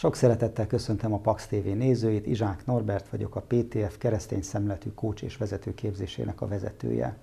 [0.00, 5.22] Sok szeretettel köszöntöm a Pax TV nézőit, Izsák Norbert vagyok, a PTF keresztény szemletű kócs
[5.22, 7.16] és vezetőképzésének a vezetője.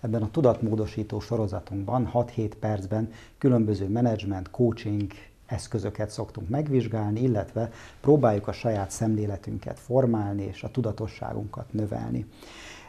[0.00, 5.12] Ebben a tudatmódosító sorozatunkban 6-7 percben különböző menedzsment, coaching
[5.46, 12.26] eszközöket szoktunk megvizsgálni, illetve próbáljuk a saját szemléletünket formálni és a tudatosságunkat növelni.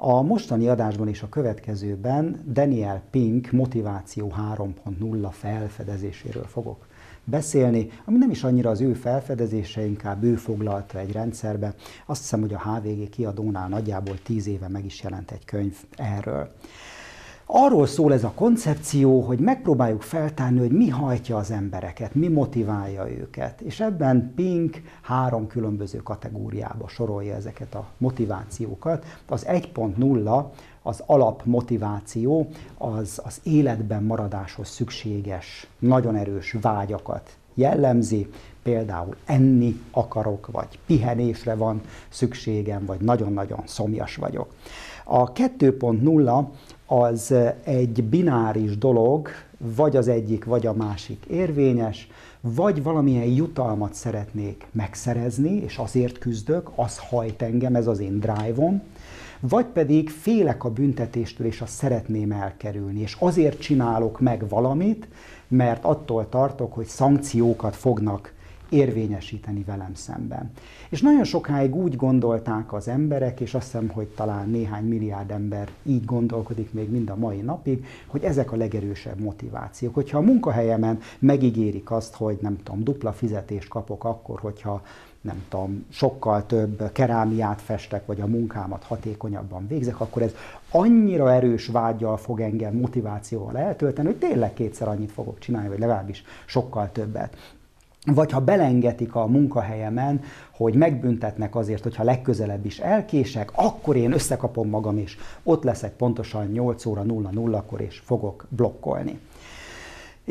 [0.00, 6.86] A mostani adásban és a következőben Daniel Pink motiváció 3.0 felfedezéséről fogok
[7.24, 11.74] beszélni, ami nem is annyira az ő felfedezése, inkább ő foglalta egy rendszerbe.
[12.06, 16.52] Azt hiszem, hogy a HVG kiadónál nagyjából tíz éve meg is jelent egy könyv erről.
[17.50, 23.10] Arról szól ez a koncepció, hogy megpróbáljuk feltárni, hogy mi hajtja az embereket, mi motiválja
[23.10, 23.60] őket.
[23.60, 29.04] És ebben Pink három különböző kategóriába sorolja ezeket a motivációkat.
[29.28, 30.44] Az 1.0
[30.82, 38.28] az alapmotiváció, az az életben maradáshoz szükséges, nagyon erős vágyakat jellemzi,
[38.62, 44.54] például enni akarok, vagy pihenésre van szükségem, vagy nagyon-nagyon szomjas vagyok.
[45.04, 46.44] A 2.0
[46.86, 52.08] az egy bináris dolog, vagy az egyik, vagy a másik érvényes,
[52.40, 58.82] vagy valamilyen jutalmat szeretnék megszerezni, és azért küzdök, az hajt engem, ez az én drive-om,
[59.40, 65.08] vagy pedig félek a büntetéstől, és azt szeretném elkerülni, és azért csinálok meg valamit,
[65.48, 68.32] mert attól tartok, hogy szankciókat fognak
[68.68, 70.50] érvényesíteni velem szemben.
[70.88, 75.70] És nagyon sokáig úgy gondolták az emberek, és azt hiszem, hogy talán néhány milliárd ember
[75.82, 79.94] így gondolkodik még mind a mai napig, hogy ezek a legerősebb motivációk.
[79.94, 84.82] Hogyha a munkahelyemen megígérik azt, hogy nem tudom, dupla fizetést kapok akkor, hogyha
[85.20, 90.34] nem tudom, sokkal több kerámiát festek, vagy a munkámat hatékonyabban végzek, akkor ez
[90.70, 96.24] annyira erős vágyjal fog engem motivációval eltölteni, hogy tényleg kétszer annyit fogok csinálni, vagy legalábbis
[96.46, 97.36] sokkal többet.
[98.06, 100.20] Vagy ha belengetik a munkahelyemen,
[100.50, 106.46] hogy megbüntetnek azért, hogyha legközelebb is elkések, akkor én összekapom magam, és ott leszek pontosan
[106.46, 109.18] 8 óra 00-kor, és fogok blokkolni.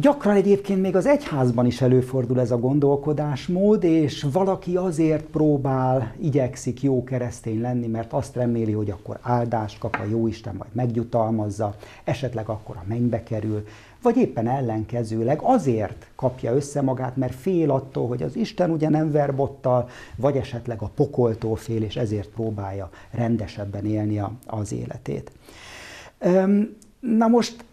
[0.00, 6.82] Gyakran egyébként még az egyházban is előfordul ez a gondolkodásmód, és valaki azért próbál, igyekszik
[6.82, 12.48] jó keresztény lenni, mert azt reméli, hogy akkor áldást kap, a jóisten majd megjutalmazza, esetleg
[12.48, 13.66] akkor a mennybe kerül,
[14.02, 19.10] vagy éppen ellenkezőleg azért kapja össze magát, mert fél attól, hogy az Isten ugye nem
[19.10, 25.30] verbottal, vagy esetleg a pokoltól fél, és ezért próbálja rendesebben élni az életét.
[27.00, 27.64] Na most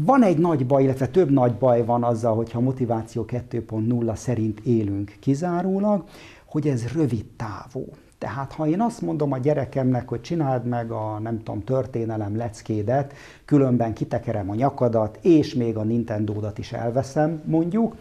[0.00, 5.16] van egy nagy baj, illetve több nagy baj van azzal, hogyha motiváció 2.0 szerint élünk
[5.20, 6.04] kizárólag,
[6.44, 7.86] hogy ez rövid távú.
[8.18, 13.12] Tehát ha én azt mondom a gyerekemnek, hogy csináld meg a, nem tudom, történelem leckédet,
[13.44, 17.94] különben kitekerem a nyakadat, és még a Nintendo-dat is elveszem, mondjuk,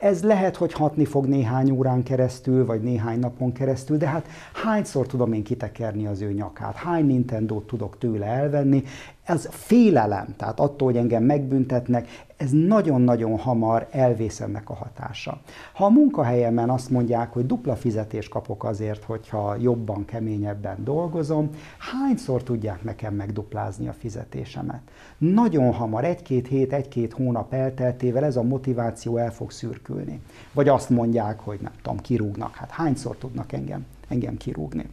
[0.00, 5.06] ez lehet, hogy hatni fog néhány órán keresztül, vagy néhány napon keresztül, de hát hányszor
[5.06, 8.82] tudom én kitekerni az ő nyakát, hány Nintendo-t tudok tőle elvenni,
[9.30, 15.40] ez félelem, tehát attól, hogy engem megbüntetnek, ez nagyon-nagyon hamar elvész ennek a hatása.
[15.72, 22.42] Ha a munkahelyemen azt mondják, hogy dupla fizetés kapok azért, hogyha jobban, keményebben dolgozom, hányszor
[22.42, 24.80] tudják nekem megduplázni a fizetésemet?
[25.18, 30.20] Nagyon hamar, egy-két hét, egy-két hónap elteltével ez a motiváció el fog szürkülni.
[30.52, 32.54] Vagy azt mondják, hogy nem tudom, kirúgnak.
[32.54, 34.86] Hát hányszor tudnak engem, engem kirúgni?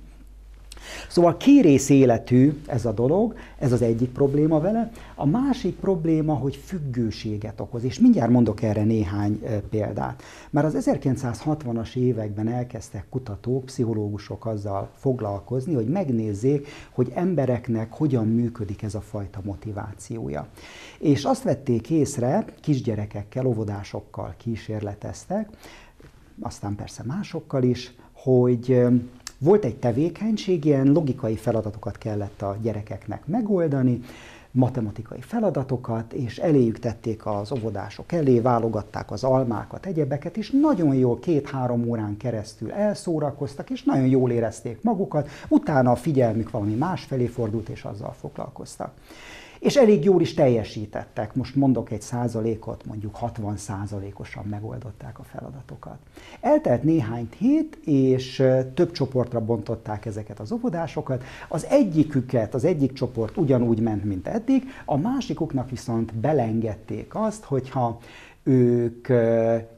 [1.09, 4.91] Szóval kérész életű ez a dolog, ez az egyik probléma vele.
[5.15, 10.23] A másik probléma, hogy függőséget okoz, és mindjárt mondok erre néhány példát.
[10.49, 18.83] Már az 1960-as években elkezdtek kutatók, pszichológusok azzal foglalkozni, hogy megnézzék, hogy embereknek hogyan működik
[18.83, 20.47] ez a fajta motivációja.
[20.99, 25.49] És azt vették észre, kisgyerekekkel, óvodásokkal kísérleteztek,
[26.41, 28.85] aztán persze másokkal is, hogy
[29.37, 34.01] volt egy tevékenység, ilyen logikai feladatokat kellett a gyerekeknek megoldani,
[34.51, 41.19] matematikai feladatokat, és eléjük tették az óvodások elé, válogatták az almákat, egyebeket, és nagyon jól
[41.19, 47.25] két-három órán keresztül elszórakoztak, és nagyon jól érezték magukat, utána a figyelmük valami más felé
[47.25, 48.91] fordult, és azzal foglalkoztak
[49.59, 51.35] és elég jól is teljesítettek.
[51.35, 55.97] Most mondok egy százalékot, mondjuk 60 százalékosan megoldották a feladatokat.
[56.41, 58.43] Eltelt néhány hét, és
[58.73, 61.23] több csoportra bontották ezeket az óvodásokat.
[61.47, 67.99] Az egyiküket, az egyik csoport ugyanúgy ment, mint eddig, a másikuknak viszont belengedték azt, hogyha
[68.43, 69.07] ők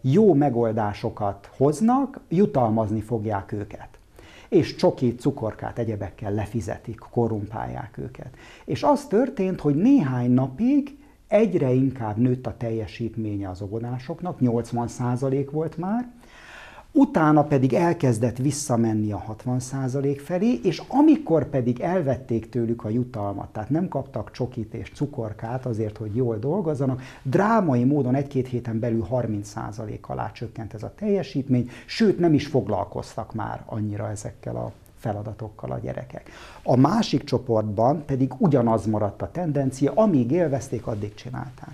[0.02, 3.99] jó megoldásokat hoznak, jutalmazni fogják őket
[4.50, 8.36] és csoki, cukorkát, egyebekkel lefizetik, korrumpálják őket.
[8.66, 10.98] És az történt, hogy néhány napig
[11.28, 16.12] egyre inkább nőtt a teljesítménye az óvodásoknak, 80% volt már,
[16.92, 23.70] utána pedig elkezdett visszamenni a 60% felé, és amikor pedig elvették tőlük a jutalmat, tehát
[23.70, 30.02] nem kaptak csokit és cukorkát azért, hogy jól dolgozzanak, drámai módon egy-két héten belül 30%
[30.02, 35.80] alá csökkent ez a teljesítmény, sőt nem is foglalkoztak már annyira ezekkel a feladatokkal a
[35.80, 36.30] gyerekek.
[36.64, 41.74] A másik csoportban pedig ugyanaz maradt a tendencia, amíg élvezték, addig csinálták.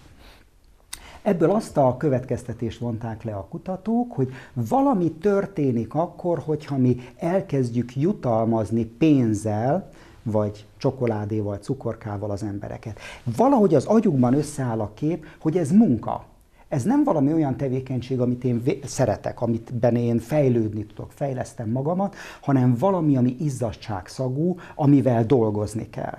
[1.25, 7.95] Ebből azt a következtetést vonták le a kutatók, hogy valami történik akkor, hogyha mi elkezdjük
[7.95, 9.89] jutalmazni pénzzel,
[10.23, 12.99] vagy csokoládéval, cukorkával az embereket.
[13.37, 16.25] Valahogy az agyukban összeáll a kép, hogy ez munka.
[16.67, 22.75] Ez nem valami olyan tevékenység, amit én szeretek, amitben én fejlődni tudok, fejlesztem magamat, hanem
[22.79, 26.17] valami, ami izzadságszagú, amivel dolgozni kell.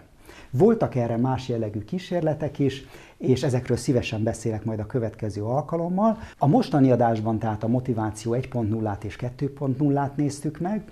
[0.58, 2.84] Voltak erre más jellegű kísérletek is,
[3.16, 6.18] és ezekről szívesen beszélek majd a következő alkalommal.
[6.38, 10.82] A mostani adásban tehát a motiváció 1.0-át és 2.0-át néztük meg,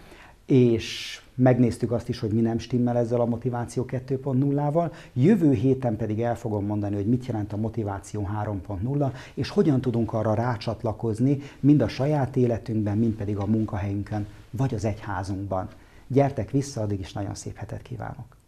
[0.46, 4.90] és megnéztük azt is, hogy mi nem stimmel ezzel a motiváció 2.0-val.
[5.12, 10.12] Jövő héten pedig el fogom mondani, hogy mit jelent a motiváció 3.0, és hogyan tudunk
[10.12, 15.68] arra rácsatlakozni, mind a saját életünkben, mind pedig a munkahelyünkön, vagy az egyházunkban.
[16.06, 18.43] Gyertek vissza, addig is nagyon szép hetet kívánok!